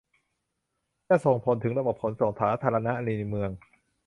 [1.09, 3.51] จะส่งผลถึงระบบขนส่งสาธารณะในเมือง